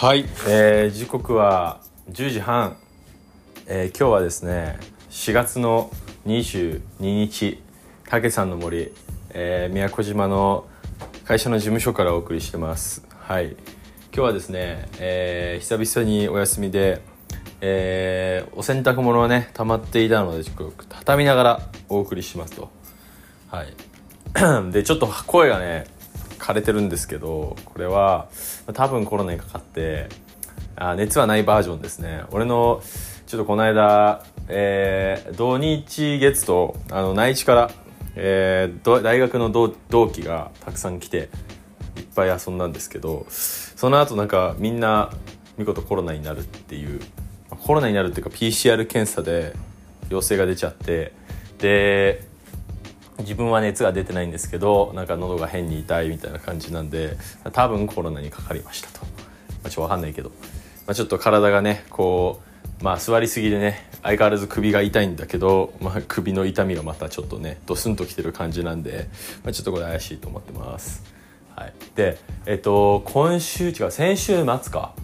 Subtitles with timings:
[0.00, 2.78] はい、えー時刻は10時半、
[3.66, 4.78] えー今日はですね
[5.10, 5.90] 4月の
[6.24, 7.62] 22日
[8.08, 8.94] たさんの森、
[9.34, 10.66] えー宮古島の
[11.26, 13.06] 会社の事務所からお送りしてます。
[13.10, 13.50] はい。
[13.50, 13.56] 今
[14.10, 17.02] 日はですね、えー久々にお休みで、
[17.60, 22.70] えーお洗濯物がね溜まっていたのでちょっと畳みながらお送りしますと。
[23.48, 23.74] はい。
[24.72, 25.84] でちょっと声がね
[26.40, 28.28] 枯れてるんですけどこれは
[28.72, 30.08] 多分コロナにかかって
[30.76, 32.22] あ熱はないバージョンですね。
[32.30, 32.82] 俺の
[33.26, 37.70] ちょっとこの間、えー土日月とあの内地から、
[38.16, 41.28] えー大学の同同期がたくさん来て
[41.96, 45.10] いっぱい遊んだんですけどその後なんかみんな
[45.58, 47.00] 見事コロナになるっていう
[47.50, 49.54] コロナになるっていうか PCR 検査で
[50.08, 51.12] 陽性が出ちゃって
[51.58, 52.26] で
[53.20, 57.16] 自分は熱が出てないんですけどなんか喉が変に痛いみたいな感じなんで
[57.52, 59.08] 多分コロナにかかりましたと、ま
[59.64, 60.34] あ、ちょっとわかんないけど、ま
[60.88, 62.40] あ、ちょっと体がねこ
[62.80, 69.08] うまあ座りすぎでね相変わらず首が痛いんだけど、まあ、首の痛みがまたちょっとねドスンときてる感じなんで、
[69.44, 71.02] まあ、ちょっとこれ怪しいと思ってます。
[71.54, 71.74] はい。
[71.94, 74.94] でえっと今週違う先週末か。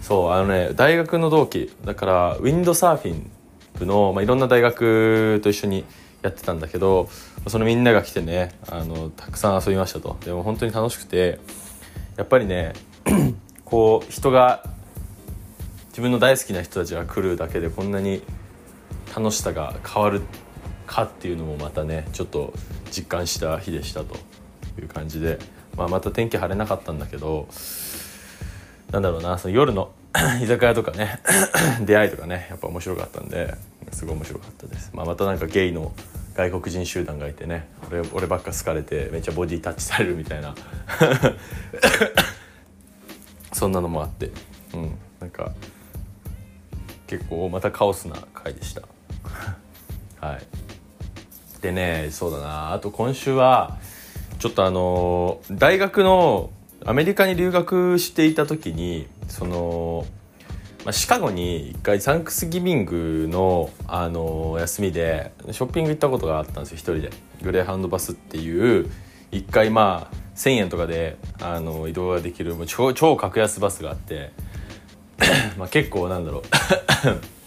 [0.00, 3.30] そうあのね大学の同期だからウィンドサーフィン
[3.78, 5.84] 部の、まあ、いろんな大学と一緒に
[6.22, 7.08] やってたんだけど
[7.46, 10.16] そのみんなが来てねあのたくさん遊びましたと。
[10.24, 11.38] でも本当に楽しくて
[12.16, 12.74] やっぱりね
[13.64, 14.64] こう人が
[15.88, 18.22] 自分の大好きな人たちが来るだけでこんなに
[19.14, 20.22] 楽しさが変わる
[20.86, 22.52] かっていうのもまたねちょっと
[22.90, 24.16] 実感した日でしたと
[24.80, 25.38] いう感じで、
[25.76, 27.48] まあ、また天気晴れなかったんだけど
[28.90, 29.92] なんだろうなその夜の
[30.42, 31.20] 居酒屋とかね
[31.86, 33.54] 出会いとかねやっぱ面白かったんで
[33.92, 35.92] すごい面白かったです、まあ、またなんかゲイの
[36.34, 40.54] 外国人集団がいてね俺俺ばっか好かれてめっちゃボディタッチされるみたいな。
[43.52, 44.30] そんなのもあって。
[44.72, 44.96] うん。
[45.20, 45.52] なんか
[47.06, 48.82] 結構またカオスな回でした。
[50.26, 50.40] はい。
[51.60, 52.72] でねそうだな。
[52.72, 53.76] あと今週は
[54.38, 56.50] ちょっとあの大学の
[56.84, 60.06] アメリカに留学していた時にその、
[60.84, 67.10] まあ、シカゴに一回サンクスギビングの、あの休みでショッピング行ったことがあったんですよ一人で。
[67.42, 68.90] グレーハンドバスっていう
[69.30, 74.32] 一回まあ1,000円とかであの移動ができるもう超超格安バスがあって
[75.58, 76.42] まあ結構なんだろう。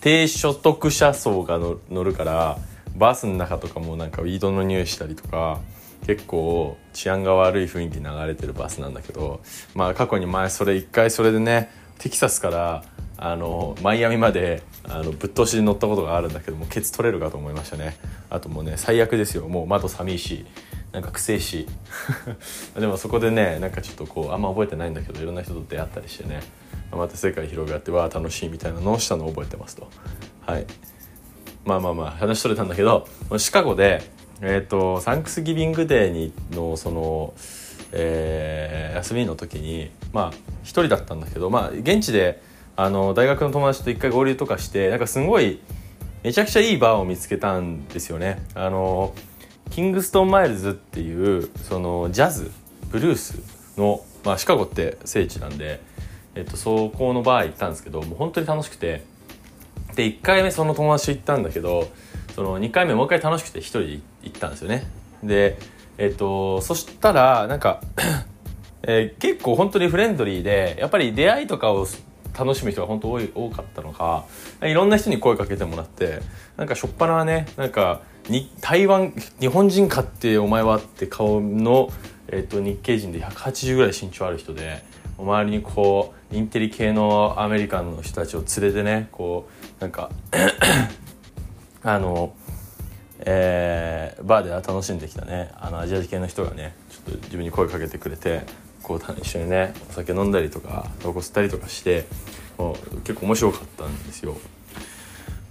[0.00, 2.58] 低所得者層が乗乗るから
[2.96, 5.60] バスの中とかもなんかウィードの匂いしたりとか
[6.06, 9.40] 結構治安が悪い雰囲気流れてるバスなんだけど
[9.74, 12.84] まあ過去に前それ一回それでねテキサスから
[13.20, 17.96] あのマイアミまであのぶっ通しで乗ったことがあるんだけどもケツ取れるかと思いましたね。
[18.30, 19.48] あともうね最悪ですよ。
[19.48, 20.18] もう窓寒い。
[20.18, 20.46] し
[20.92, 21.66] なんかくせし。
[22.78, 26.40] でもそこでねなんかちょっとこうあんま覚えてないんだけどいろんな人と出会ったりしてね。
[26.92, 29.90] また世界広がってわあ楽しいみたいなのをしたのを覚えてますと。
[30.46, 30.66] はい。
[31.64, 34.02] まあまあまあ話取れたんだけどシカゴで、
[34.40, 37.34] えー、とサンクスギビングデーにのその、
[37.92, 40.32] えー休みの時にまあ
[40.62, 42.42] 一人だったんだけどまあ現地で
[42.76, 45.60] あの大学の友達と一回合流とかしてなんかすごい
[46.22, 48.44] めちゃくちゃいいバーを見つけたんですよね。
[48.54, 49.14] あの
[49.70, 52.50] Kingston Mines っていうそのジャズ
[52.90, 55.80] ブルースの、まあ、シカゴって聖地なんで、
[56.34, 59.04] えっと、そこのバー行ったんですけどもう本当に楽しくて
[59.94, 61.88] で1回目その友達行ったんだけど
[62.34, 64.86] その2回目もう一回楽しくて1人で行っ行ったんですよね。
[65.22, 65.58] で
[65.98, 67.80] えっとそしたらなんか、
[68.82, 71.86] えー結構本当にフレンドリーでやっぱり出会いとかを
[72.38, 74.24] 楽しむ人が本当多い多かったのか
[74.62, 76.20] いろんな人に声かけてもらって
[76.56, 81.90] なんかしょっぱなはねなんかに台湾日本人かってお前はって顔の、
[82.28, 84.84] えっと日系人で180ぐらい身長ある人で
[85.18, 89.48] 周りにこうインテリ系のアメリカンの人たちを連れてねこ
[89.80, 90.10] うなんか
[91.82, 92.34] あの、
[93.20, 98.42] えーバーで楽しんできたねあのアジア系の人がねちょっと自分に声かけてくれて
[98.82, 102.06] こう一緒にねお酒飲んだりとかタバコ吸ったりとかして
[103.04, 104.36] 結構面白かったんですよ。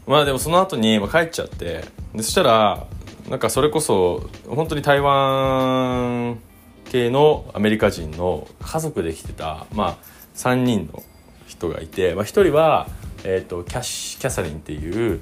[0.06, 1.84] まあでもその後に、まあ、帰っちゃって
[2.14, 2.88] でそしたら
[3.30, 6.40] なんかそれこそ本当に台湾
[6.86, 9.98] 系のアメリカ人の家族で来てた、まあ、
[10.36, 11.04] 3人の
[11.46, 12.88] 人がいて、まあ、1人は、
[13.26, 15.20] えー、とキャシキャサリンっていう、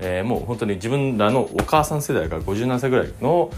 [0.00, 3.50] えーもう本当に自分らのお母さん世代から57歳ぐらいの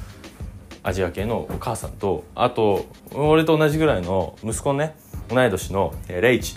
[0.82, 4.96] アジア系のお母さんとあと俺と同じぐらいの息子ね
[5.28, 6.56] 同い年のレイチ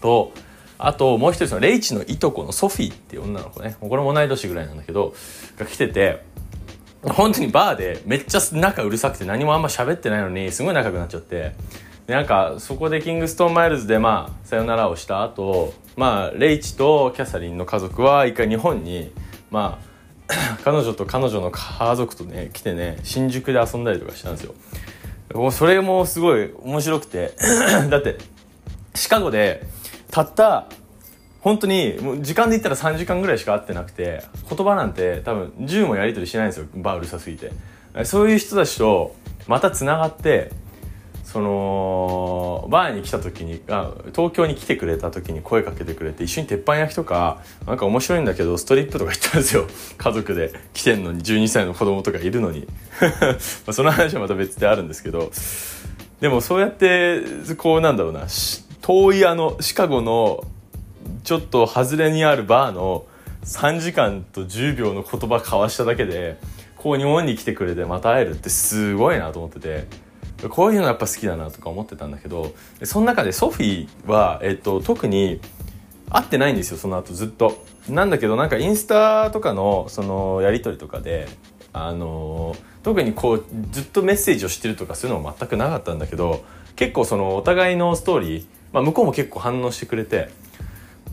[0.00, 0.32] と
[0.78, 3.76] あともう一人のレイチのいとこのソフィーっていう女の子ね。
[3.80, 5.14] これも同い年ぐらいなんだけど
[5.58, 6.22] が来てて
[7.02, 11.52] 本当にバーでめっちゃ仲うるさくて何もあんま喋ってないのにすごい仲良くなっちゃって。
[12.06, 19.12] でなんかそこで Kingston Mines でまあさよならをした後まあレイチとキャサリンの家族は一回日本に
[19.50, 19.94] まあ
[20.64, 24.54] 彼女と彼女の家族とね来てね新宿で遊んだりとかしたんですよ。
[25.50, 27.34] それもすごい面白くて。
[27.90, 28.18] だって
[28.94, 29.66] シカゴで
[30.10, 30.66] たった
[31.40, 36.66] 本当にもう時間で言ったら3時間ぐらいしか会ってなくて言葉なんて多分10もやり取りしないんですよ。
[36.76, 37.52] バーうるさすぎて。
[38.04, 39.14] そういう人たちと
[39.46, 40.50] またつながって
[41.34, 49.66] そのバーに来た時にあ東京に来てくれた時に声かけてくれて一緒に鉄板焼きとかなんか面白いんだけどストリップとか行ったんですよ。
[49.98, 50.52] 家族で。
[50.74, 52.68] 来てんのに12歳の子供とかいるのに。
[53.66, 55.32] まその話はまた別であるんですけど。
[56.20, 57.22] でもそうやって
[57.58, 58.26] こうなんだろうな
[58.80, 60.44] 遠いあのシカゴの
[61.24, 63.06] ちょっと外れにあるバーの
[63.42, 66.38] 3時間と10秒の言葉交わしただけで
[66.76, 70.03] こう日本に来てくれてまた会えるってすごいなと思ってて。
[70.48, 75.40] こういうのやっぱ好きだなとか思ってたんだけどその中でソフィーは、えっと、特に
[76.10, 77.64] 会ってないんですよその後ずっと。
[77.88, 81.28] なんだけどなんかインスタとかのそのやり取りとかで
[81.74, 86.44] あの特にこうずっとメッセージをしてるとかそういうのも全くなかったんだけど
[86.76, 90.30] 結構そのお互いのストーリー、まあ、向こうも結構反応してくれて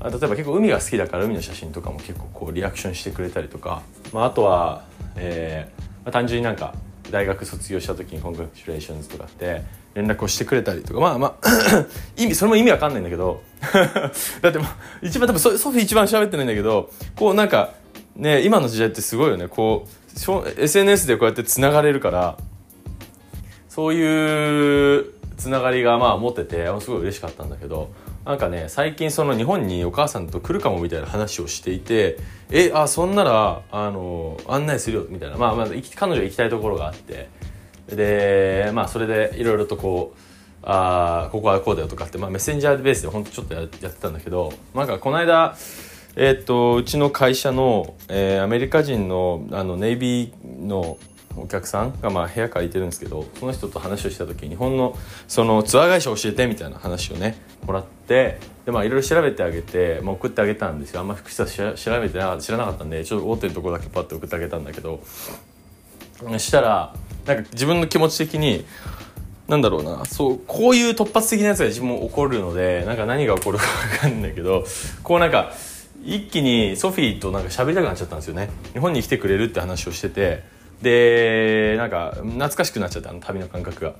[0.02, 3.82] 例えば結構海が好きだから海の写真とかも結構こうリアクションしてくれたりとか、
[4.14, 4.86] まあ、あとは、
[5.16, 6.74] えーまあ、単純になんか
[7.12, 9.64] 大学卒業した時に「コングラチュレーションズ」とかって
[9.94, 11.00] 連絡をしてくれたりとか。
[11.00, 11.86] まあまあ
[12.18, 13.42] 意味それも意味わかんないんだけど。
[14.42, 17.74] だってまあ一番多分ソフィー一番喋ってないんだけどこうなんか
[18.16, 19.48] ね今の時代ってすごいよね。
[19.48, 22.38] こう SNS でこうやってつながれるから
[23.70, 25.06] そういう
[25.38, 27.90] つながりがまあ持っててすごい嬉しかったんだけど。
[28.26, 32.18] なんかね最近その日本にお母さんと来るかもみたいな話をしていて
[32.52, 35.38] えあそんならあの案内するよみたいな。
[35.38, 37.30] まあまず彼女行きたいところがあって。
[37.88, 40.20] でまあそれでいろいろとこう
[40.64, 45.56] あここはこうだよとかって、まあ、メッセンジャーベースでほんとちょっとやってたんだけどなんかこの間
[46.16, 50.98] えー、っとうちの会社の、えー、アメリカ人のあのネイビーの
[51.38, 54.98] お客さんがまあ部屋借りてるんですけどその人と話をした時日本の
[55.28, 61.02] そのツアー会社教えてみたいな話をねもらってでまあいろいろ調べてあげて、まあ、送ってあげたんですよ。
[61.02, 65.02] あんま福下調べてな知らなかったんでちょっと大手のところだけパッと送ってあげたんだけど
[66.20, 66.96] そしたら
[67.26, 68.66] なんか自分の気持ち的に
[69.48, 73.66] なんだろうなそうこういう突発的なやつが自分も起こるのでなんか何が起こるか
[74.00, 74.64] 分かんないけど
[75.04, 75.52] こうなんか
[76.04, 78.50] 一気にソフィーとなんか喋りたくなっちゃったんですよね。
[78.74, 80.44] 日本に来てくれるって話をしてて
[80.82, 83.94] でなんか懐かしくなっちゃったあの旅の感覚が。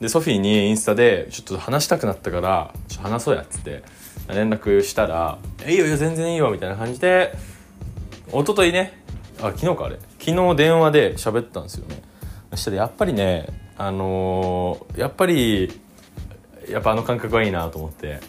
[0.00, 3.82] でソフィーにインスタでちょっと話したくなったからちょっと話そうやっつって
[4.28, 7.34] 連絡したら「いいよいいよ全然いいよ」みたいな感じで
[8.28, 9.02] 一昨日ね
[9.40, 9.98] あ昨日かあれ。
[10.20, 12.02] 昨日電話で喋ったんですよね。
[12.50, 13.46] そしたらやっぱりね
[13.76, 15.80] あのー、やっぱり
[16.68, 18.20] やっぱあの感覚はいいなと思って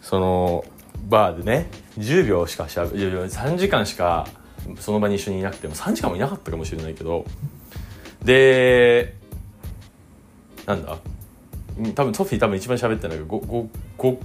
[0.00, 0.64] その
[1.08, 1.68] バーでね
[1.98, 4.26] 10秒しかしゃべ3時間しか
[4.78, 7.24] その場に一緒にいなくても3時間もいなかったかもしれないけど
[8.24, 9.14] で
[10.66, 10.98] なんだ？
[11.94, 13.68] 多分ソフィー多分一番喋ってないけど 5,
[13.98, 14.18] 5,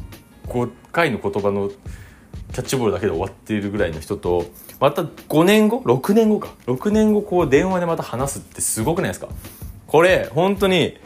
[0.48, 4.46] 5回の言葉のキャッチボールだけで終わっているぐらいの人と
[4.80, 6.50] また5年後？6年後か。
[6.66, 9.28] 6年後こう電話でまた話すってすごくないですか？
[9.86, 10.98] これ本当に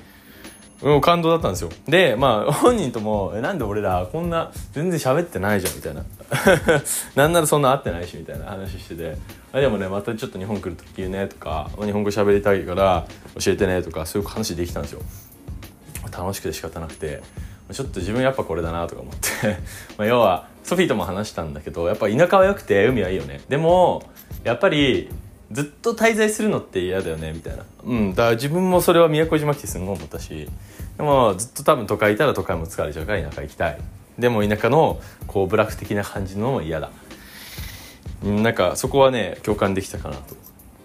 [0.85, 1.69] う、感動だったんですよ。
[1.87, 6.03] でまあ本人とも「なんで俺らこんな全然喋ってないじゃん」みたいな。
[7.15, 9.17] なんならそんな会ってないしみたいな話してて。
[9.51, 13.05] あでもねまたちょっと日本来る時言うねとか日本語喋りたいから
[13.39, 15.01] 教えてねとかそういう話できたんですよ。
[16.11, 17.21] 楽しくて仕方なくて。
[17.71, 19.57] ちょっと自分やっぱこれだなとか思って。
[19.97, 23.41] ま要はソフィーとも話したんだけどやっぱ田舎は良くて海はいいよね。
[23.49, 24.03] でも
[24.43, 25.09] やっぱり
[25.55, 27.63] ずっと滞在するのって嫌だよねみたいな。
[27.85, 30.49] うんだから自分もそれは宮古島来てすんごい思ったし
[30.97, 33.79] でもずっと多分都会いたら都会も疲れちゃうから田舎行きたい。
[34.19, 36.91] でも田舎のこうブラック的な感じのも嫌だ。
[38.23, 40.35] なんかそこはね共感できたかなと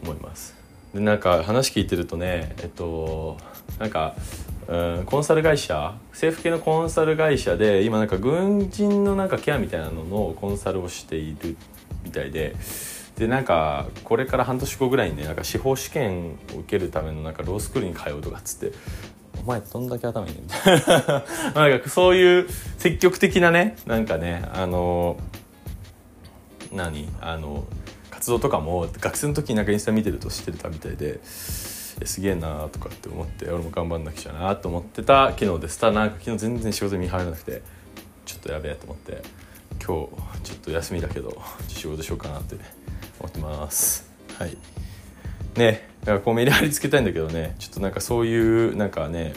[0.04, 0.54] 思います。
[0.94, 3.38] でなんか話聞いてるとねえっと
[3.78, 4.14] なんか、
[4.68, 11.56] うん、コンサル会社政府系のコンサル会社で今なんか軍人のなんかケアみたいなののコンサルをしている
[12.04, 12.56] みたいで
[13.20, 18.74] でなんかこれから半年後ぐらいにねなんか司法試験を受けるためのなんかロースクールに通うとかっつって
[19.42, 20.82] お前どんだけ頭いいねみたい
[21.54, 22.48] ななんかそういう
[22.78, 25.18] 積極的なねなんかねあの
[26.72, 27.66] 何あの
[28.10, 35.90] 活動とかも学生の時になんかインスタ見てると知ってたみたいですげえなとかって思って俺も頑張んなくちゃなと思ってた昨日でした。
[35.90, 37.60] なんか昨日全然仕事見入らなくて
[38.24, 39.22] ちょっとやべえと思って
[39.84, 42.56] 今日ちょっと休みだけど仕事しようかなって
[43.20, 44.10] 思ってます。
[44.38, 44.56] はい。
[45.56, 47.54] ねだからこうメリハリつけたいんだけどね。
[47.58, 49.34] ちょっとなんかそういうなんかね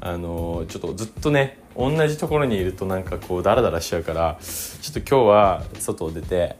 [0.00, 6.56] あのちょっとずっとね同じところにいるとなんかこうダラダラしちゃうからちょっと今日は外を出て、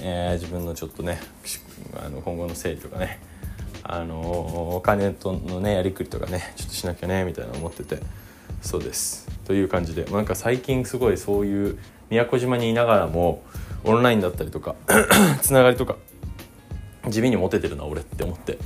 [0.00, 1.20] えー、自分のちょっとね
[1.96, 3.20] あの今後の整理とかね
[3.82, 7.98] あのお金とのねやりくりとかねちょっとしなきゃねみたいな思ってて
[8.60, 9.28] そうです。
[9.44, 11.78] という感じでなんか最近すごいそういう
[12.10, 13.42] 宮古島にいながらも
[13.84, 14.76] オンラインだったりとか
[15.42, 15.96] つながりとか
[17.08, 18.58] 地味にモテてるな俺って思って。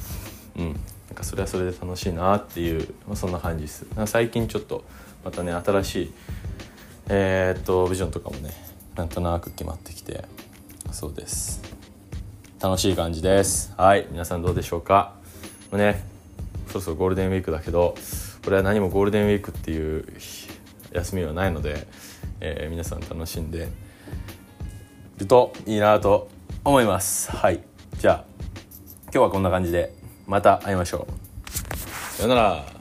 [0.56, 0.72] うん。
[1.08, 3.86] なんかそれはそれで楽しいなっていう、まあ、そんな感じです。
[4.06, 4.84] 最近ちょっと
[5.24, 6.12] またね新しい
[7.08, 8.50] えー、っとビジョンとかもね
[8.96, 10.24] なんとなく決まってきて
[10.90, 11.62] そうです。
[12.60, 13.72] 楽しい感じです。
[13.76, 14.06] はい。
[14.10, 15.14] 皆さんどうでしょうか？
[15.72, 16.04] ね
[16.68, 17.94] そろそろゴールデンウィークだけど
[18.44, 20.04] これは何もゴールデンウィークっていう
[20.92, 21.86] 休みはないので、
[22.40, 23.68] えー、皆さん楽しんで
[25.18, 26.28] るといいなと
[26.64, 27.30] 思います。
[27.30, 27.62] はい。
[27.98, 28.24] じゃあ
[29.04, 29.92] 今日はこんな感じで
[30.26, 31.76] また会いましょう。
[32.16, 32.75] さよなら。